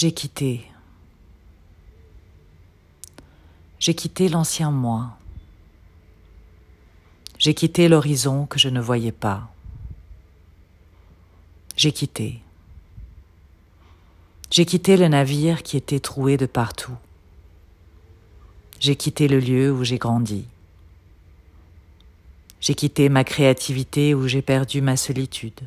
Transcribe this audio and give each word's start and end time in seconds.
J'ai 0.00 0.12
quitté. 0.12 0.64
J'ai 3.80 3.94
quitté 3.94 4.28
l'ancien 4.28 4.70
moi. 4.70 5.18
J'ai 7.36 7.52
quitté 7.52 7.88
l'horizon 7.88 8.46
que 8.46 8.60
je 8.60 8.68
ne 8.68 8.80
voyais 8.80 9.10
pas. 9.10 9.52
J'ai 11.76 11.90
quitté. 11.90 12.38
J'ai 14.52 14.66
quitté 14.66 14.96
le 14.96 15.08
navire 15.08 15.64
qui 15.64 15.76
était 15.76 15.98
troué 15.98 16.36
de 16.36 16.46
partout. 16.46 16.96
J'ai 18.78 18.94
quitté 18.94 19.26
le 19.26 19.40
lieu 19.40 19.72
où 19.72 19.82
j'ai 19.82 19.98
grandi. 19.98 20.44
J'ai 22.60 22.76
quitté 22.76 23.08
ma 23.08 23.24
créativité 23.24 24.14
où 24.14 24.28
j'ai 24.28 24.42
perdu 24.42 24.80
ma 24.80 24.96
solitude. 24.96 25.60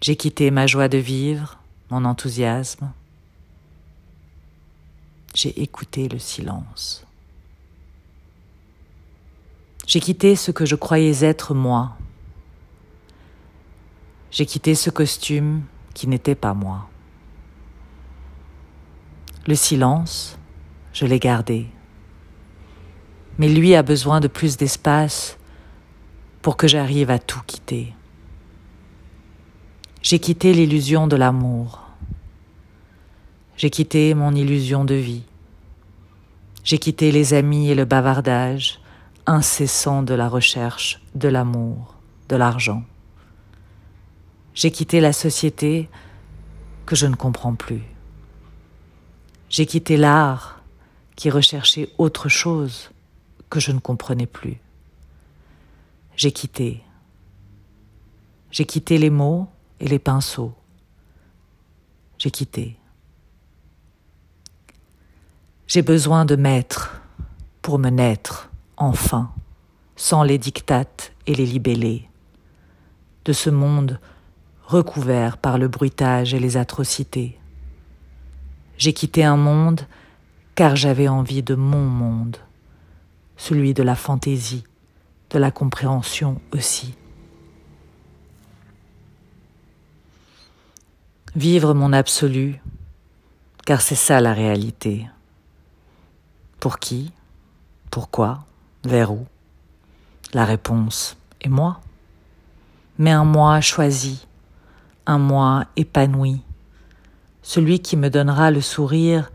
J'ai 0.00 0.16
quitté 0.16 0.50
ma 0.50 0.66
joie 0.66 0.88
de 0.88 0.96
vivre, 0.96 1.58
mon 1.92 2.06
enthousiasme. 2.06 2.90
J'ai 5.34 5.62
écouté 5.62 6.08
le 6.08 6.18
silence. 6.18 7.04
J'ai 9.86 10.00
quitté 10.00 10.34
ce 10.34 10.50
que 10.52 10.64
je 10.64 10.74
croyais 10.74 11.22
être 11.22 11.52
moi. 11.52 11.98
J'ai 14.30 14.46
quitté 14.46 14.74
ce 14.74 14.88
costume 14.88 15.64
qui 15.92 16.08
n'était 16.08 16.34
pas 16.34 16.54
moi. 16.54 16.88
Le 19.46 19.54
silence, 19.54 20.38
je 20.94 21.04
l'ai 21.04 21.18
gardé. 21.18 21.66
Mais 23.36 23.50
lui 23.50 23.74
a 23.74 23.82
besoin 23.82 24.20
de 24.20 24.28
plus 24.28 24.56
d'espace 24.56 25.36
pour 26.40 26.56
que 26.56 26.68
j'arrive 26.68 27.10
à 27.10 27.18
tout 27.18 27.42
quitter. 27.46 27.92
J'ai 30.00 30.20
quitté 30.20 30.54
l'illusion 30.54 31.06
de 31.06 31.16
l'amour. 31.16 31.81
J'ai 33.56 33.70
quitté 33.70 34.14
mon 34.14 34.34
illusion 34.34 34.84
de 34.84 34.94
vie. 34.94 35.22
J'ai 36.64 36.78
quitté 36.78 37.12
les 37.12 37.34
amis 37.34 37.70
et 37.70 37.74
le 37.74 37.84
bavardage 37.84 38.80
incessant 39.26 40.02
de 40.02 40.14
la 40.14 40.28
recherche 40.28 41.00
de 41.14 41.28
l'amour, 41.28 41.94
de 42.28 42.36
l'argent. 42.36 42.82
J'ai 44.54 44.70
quitté 44.70 45.00
la 45.00 45.12
société 45.12 45.88
que 46.86 46.96
je 46.96 47.06
ne 47.06 47.14
comprends 47.14 47.54
plus. 47.54 47.82
J'ai 49.48 49.66
quitté 49.66 49.96
l'art 49.96 50.62
qui 51.16 51.30
recherchait 51.30 51.90
autre 51.98 52.28
chose 52.28 52.90
que 53.50 53.60
je 53.60 53.70
ne 53.72 53.78
comprenais 53.78 54.26
plus. 54.26 54.58
J'ai 56.16 56.32
quitté. 56.32 56.82
J'ai 58.50 58.64
quitté 58.66 58.98
les 58.98 59.10
mots 59.10 59.48
et 59.80 59.88
les 59.88 59.98
pinceaux. 59.98 60.54
J'ai 62.18 62.30
quitté. 62.30 62.76
J'ai 65.72 65.80
besoin 65.80 66.26
de 66.26 66.36
maîtres 66.36 67.00
pour 67.62 67.78
me 67.78 67.88
naître, 67.88 68.50
enfin, 68.76 69.32
sans 69.96 70.22
les 70.22 70.36
dictates 70.36 71.14
et 71.26 71.34
les 71.34 71.46
libellés, 71.46 72.10
de 73.24 73.32
ce 73.32 73.48
monde 73.48 73.98
recouvert 74.66 75.38
par 75.38 75.56
le 75.56 75.68
bruitage 75.68 76.34
et 76.34 76.38
les 76.38 76.58
atrocités. 76.58 77.38
J'ai 78.76 78.92
quitté 78.92 79.24
un 79.24 79.38
monde 79.38 79.80
car 80.56 80.76
j'avais 80.76 81.08
envie 81.08 81.42
de 81.42 81.54
mon 81.54 81.86
monde, 81.86 82.36
celui 83.38 83.72
de 83.72 83.82
la 83.82 83.94
fantaisie, 83.96 84.64
de 85.30 85.38
la 85.38 85.50
compréhension 85.50 86.38
aussi. 86.52 86.94
Vivre 91.34 91.72
mon 91.72 91.94
absolu, 91.94 92.60
car 93.64 93.80
c'est 93.80 93.94
ça 93.94 94.20
la 94.20 94.34
réalité. 94.34 95.06
Pour 96.62 96.78
qui? 96.78 97.10
Pourquoi 97.90 98.44
Vers 98.84 99.10
où? 99.10 99.26
La 100.32 100.44
réponse 100.44 101.16
est 101.40 101.48
moi. 101.48 101.80
Mais 102.98 103.10
un 103.10 103.24
moi 103.24 103.60
choisi, 103.60 104.28
un 105.04 105.18
moi 105.18 105.64
épanoui, 105.74 106.40
celui 107.42 107.80
qui 107.80 107.96
me 107.96 108.10
donnera 108.10 108.52
le 108.52 108.60
sourire 108.60 109.32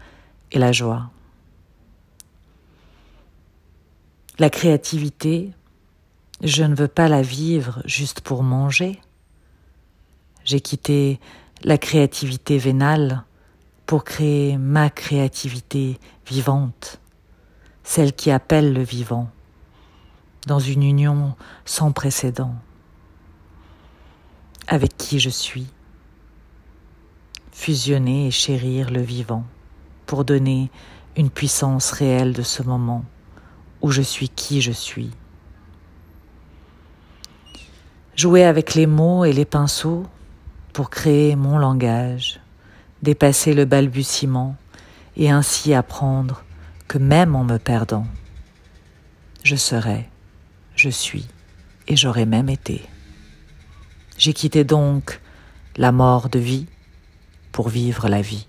et 0.53 0.57
la 0.57 0.72
joie. 0.72 1.09
La 4.40 4.50
créativité, 4.50 5.52
je 6.41 6.63
ne 6.63 6.75
veux 6.75 6.88
pas 6.88 7.09
la 7.09 7.23
vivre 7.23 7.81
juste 7.84 8.22
pour 8.22 8.41
manger. 8.41 9.02
J'ai 10.46 10.62
quitté 10.62 11.19
la 11.62 11.78
créativité 11.78 12.57
vénale 12.57 13.25
pour 13.85 14.06
créer 14.06 14.57
ma 14.57 14.90
créativité 14.90 16.00
vivante, 16.25 17.02
celle 17.88 18.12
qui 18.12 18.31
appelle 18.31 18.74
le 18.74 18.84
vivant, 18.84 19.30
dans 20.46 20.59
une 20.59 20.84
union 20.84 21.36
sans 21.64 21.94
précédent, 21.94 22.53
avec 24.68 24.98
qui 24.98 25.22
je 25.22 25.30
suis, 25.30 25.68
fusionner 27.53 28.28
et 28.28 28.31
chérir 28.31 28.92
le 28.92 29.00
vivant 29.00 29.46
pour 30.06 30.26
donner 30.26 30.70
une 31.16 31.30
puissance 31.30 31.92
réelle 31.92 32.34
de 32.34 32.42
ce 32.42 32.62
moment 32.62 33.06
où 33.81 33.90
je 33.90 34.02
suis 34.02 34.28
qui 34.28 34.59
je 34.59 34.74
suis. 34.74 35.12
Jouer 38.18 38.44
avec 38.44 38.76
les 38.76 38.86
mots 38.86 39.24
et 39.24 39.31
les 39.31 39.46
pinceaux 39.46 40.06
pour 40.74 40.90
créer 40.90 41.38
mon 41.38 41.58
langage, 41.58 42.42
dépasser 43.02 43.53
le 43.53 43.64
balbutiement 43.64 44.58
et 45.16 45.31
ainsi 45.31 45.74
apprendre 45.74 46.44
que 46.88 46.98
même 46.98 47.36
en 47.36 47.44
me 47.44 47.58
perdant, 47.58 48.08
je 49.44 49.56
serai, 49.56 50.09
je 50.75 50.90
suis 50.90 51.28
et 51.88 51.96
j'aurais 51.96 52.25
même 52.25 52.50
été. 52.50 52.81
J'ai 54.18 54.34
quitté 54.34 54.64
donc 54.64 55.22
la 55.76 55.92
mort 55.92 56.30
de 56.30 56.40
vie 56.40 56.66
pour 57.52 57.70
vivre 57.70 58.09
la 58.09 58.22
vie. 58.22 58.47